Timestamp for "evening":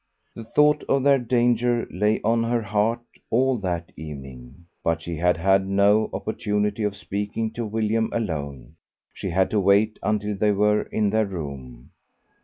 3.95-4.65